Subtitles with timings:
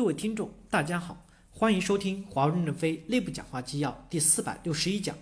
[0.00, 5.14] 各位听众，大家好，欢迎收听华为任正非内部讲话纪要第四百六十一讲，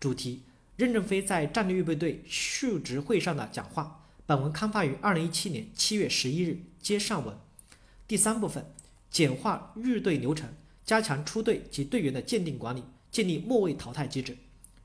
[0.00, 0.42] 主题：
[0.74, 4.04] 任正非在战略预备队述职会上的讲话。
[4.26, 7.38] 本文刊发于二零一七年七月十一日，接上文。
[8.08, 8.66] 第三部分：
[9.08, 10.52] 简化入队流程，
[10.84, 12.82] 加强出队及队员的鉴定管理，
[13.12, 14.36] 建立末位淘汰机制。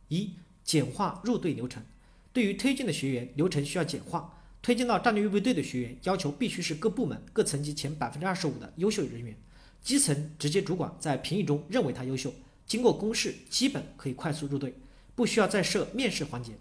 [0.10, 1.84] 一、简化入队流程。
[2.32, 4.41] 对于推荐的学员，流程需要简化。
[4.62, 9.36] 推荐到战略预备队的学员，要求必须是各部门各层级前百分之二十五的优秀人员，
[9.82, 12.32] 基层直接主管在评议中认为他优秀，
[12.68, 14.76] 经过公示，基本可以快速入队，
[15.16, 16.54] 不需要再设面试环节。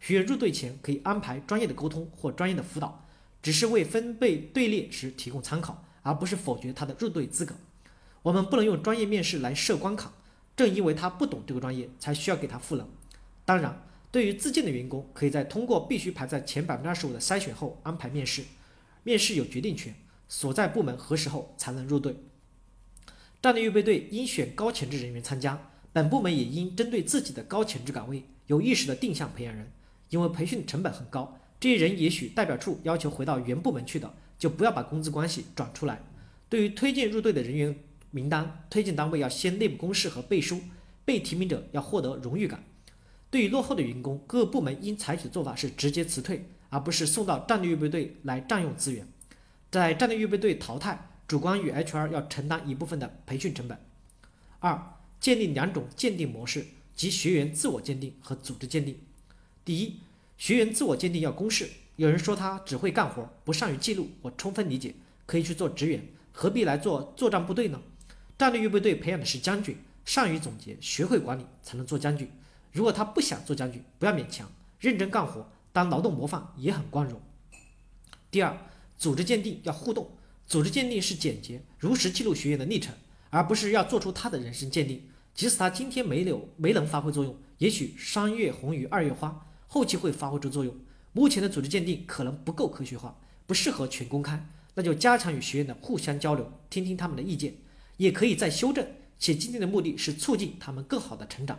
[0.00, 3.06] 学员入队前可以安排专业的沟通或专业的辅导，
[3.40, 7.54] 只是为分配队列时提供参考，而不是否决他的入队资格。
[8.22, 10.12] 我们不能用专业面试来设关卡，
[10.56, 12.88] 正因为他不懂这个专业，才需要给他赋能。
[13.44, 13.80] 当然。
[14.14, 18.44] 对于自荐的员工，可以在通过必须排在前百分之二十五的筛选后安排面试，
[19.02, 19.92] 面试有决定权，
[20.28, 22.14] 所在部门核实后才能入队。
[23.42, 29.72] 战略预备队应选高潜质人员参加，本部门也应针对自己的高潜质岗位有意识的定向培养人，
[30.10, 36.00] 因为培训成本很高，这些人也许代表处要求回到原部门去的，就不要把工资关系转出来。
[36.48, 37.76] 对于推荐入队的人员
[38.12, 40.60] 名单，推荐单位要先内部公示和背书，
[41.04, 42.62] 被提名者要获得荣誉感。
[43.34, 49.08] 对于落后的员工，各部门应采取的做法是直接辞退，而不是送到战略预备队来占用资源。
[49.72, 53.76] 在战略预备队淘汰，主管与 HR 要承担一部分的培训成本。
[54.60, 54.80] 二、
[55.18, 58.96] 建立两种鉴定模式，即学员自我鉴定和组织鉴定。
[59.64, 59.98] 第一，
[60.38, 61.68] 学员自我鉴定要公示。
[61.96, 64.94] 有人说他只会干活，不善于记录，我充分理解，
[65.26, 67.82] 可以去做职员，何必来做作战部队呢？
[68.38, 72.30] 战略预备队培养的是将军，善于总结，学会管理，才能做将军。
[72.74, 77.20] 如果他不想做将军，不要勉强，认真干活，当劳动模范也很光荣。
[78.32, 78.58] 第二，
[78.98, 80.10] 组织鉴定要互动，
[80.44, 82.92] 组织鉴定是简洁、如实记录学员的历程，
[83.30, 85.04] 而不是要做出他的人生鉴定。
[85.36, 90.74] 即使他今天没有没能发挥作用，也许三月红于二月花，后期会发挥出作用。
[91.12, 93.16] 目前的组织鉴定可能不够科学化，
[93.46, 94.44] 不适合全公开，
[94.74, 97.54] 那就加强与学员的互相交流，听听他们的意见，
[97.98, 98.84] 也可以再修正。
[99.16, 101.56] 且今天的目的是促进他们更好的成长。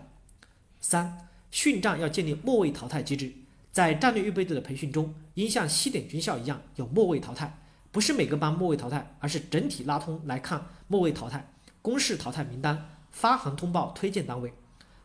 [0.88, 3.34] 三训战要建立末位淘汰机制，
[3.72, 7.58] 在战略预备队的培训中，应像西点军校一样有末位淘汰，
[7.92, 11.52] 不是每个班末位淘汰，而是整体拉通来看末位淘汰，
[11.82, 14.54] 公示淘汰名单，发函通报推荐单位，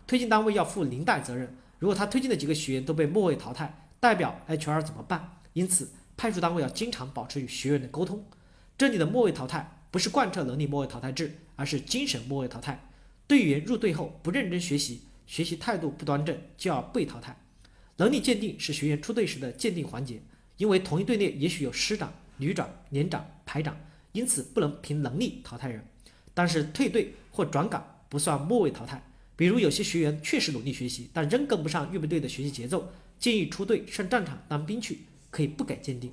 [0.07, 1.57] 推荐单位要负连带责任。
[1.79, 5.39] 如果他推荐的几个学员都被末位淘汰，代表 HR 怎么办？
[5.55, 8.23] 因此，派出单位要经常保持与学员的沟通。
[8.77, 12.87] 这里的末位淘汰不是贯彻能力末位淘汰制，而是精神末位淘汰。
[13.27, 15.05] 队员入队后不认真学习。
[15.31, 17.41] 学习态度不端正就要被淘汰。
[17.99, 20.21] 能力鉴定是学员出队时的鉴定环节，
[20.57, 23.77] 因为同一队列也许有师长、旅长、连长、排长，
[24.11, 25.87] 因此不能凭能力淘汰人。
[26.35, 29.01] 但是退队或转岗不算末位淘汰。
[29.37, 36.13] 比如有些学员确实努力学习，但仍跟不上预备队的学习节奏，建议出队上战场当兵去，可以不改鉴定。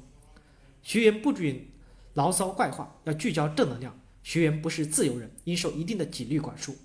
[0.84, 1.59] 学员不准
[2.13, 3.99] 牢骚怪话，要聚焦正能量。
[4.22, 6.78] 学员不是自由人，应受一定的纪律管束。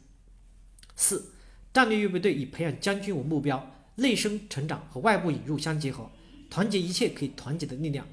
[0.96, 1.30] 四。
[1.72, 6.10] 战略预备队以培养将军为目标，内生成长和外部引入相结合，
[6.50, 8.06] 团结一切可以团结的力量。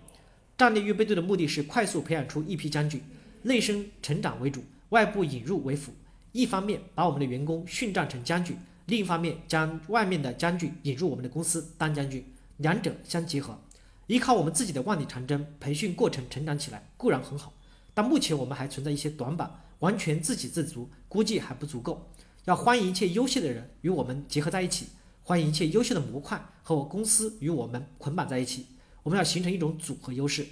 [0.58, 3.02] 战略预备队的目的是快速培养出一批将军，
[3.42, 5.94] 内生成长为主，外部引入为辅。
[6.32, 8.56] 一方面把我们的员工训战成将军，
[8.86, 12.24] 另一方面将外面的将军引入我们的公司当将军，
[12.58, 13.60] 两者相结合。
[14.08, 17.52] 依靠我们自己的万里长征，培训过程成长起来固然很好，
[17.94, 22.10] 但目前我们还存在一些短板，完全自给自足估计还不足够。
[22.50, 24.88] 要欢迎一切优秀的人与我们结合在一起，
[25.22, 28.66] 欢迎一切优秀的模块和我公司与我们捆绑在一起。
[29.04, 30.48] 我们要形成一种组合优势，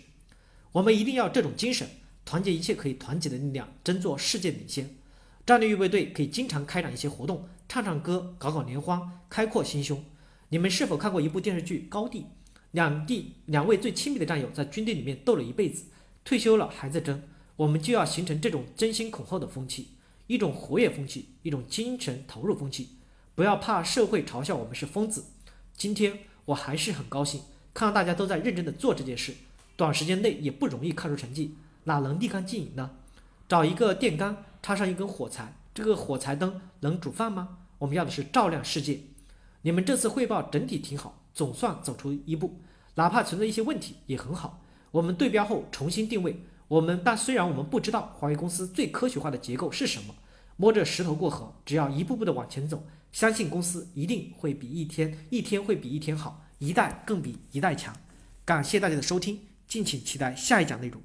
[0.72, 1.90] 我们一定要这种精神，
[2.24, 4.96] 团结一切可以团结的力量，争做世界领先。
[5.44, 10.03] 战略预备队可以经常开展一些活动，唱唱歌，搞搞联欢，开阔心胸。
[10.50, 12.19] 你们是否看过一部电视剧《高地》？
[12.74, 15.85] 两地两位最亲密的战友在军队里面斗了一辈子，
[16.24, 17.24] 退休了还在争。
[17.56, 19.88] 我们就要形成这种争先恐后的风气。
[20.28, 22.90] 一种活跃风气，一种精神投入风气，
[23.34, 25.26] 不要怕社会嘲笑我们是疯子。
[25.76, 27.41] 今天我还是很高兴，
[27.74, 29.34] 看到大家都在认真的做这件事，
[29.76, 32.91] 短时间内也不容易看出成绩，哪能立竿见影呢？
[33.47, 37.59] 找一个电杆，插上一根火柴，这个火柴灯能煮饭吗？
[37.79, 39.00] 我们要的是照亮世界。
[39.62, 42.59] 你们这次汇报整体挺好，总算走出一步，
[42.96, 44.62] 哪怕存在一些问题也很好。
[44.91, 46.44] 我们对标后重新定位。
[46.67, 50.14] 我们但虽然我们不知道华为公司最科学化的结构是什么，
[50.58, 57.96] 摸着石头过河，只要一步步的往前走，相信公司一定会比一天一天会比一天好，一代更比一代强。
[58.43, 61.02] 感谢大家的收听，敬请期待下一讲内容。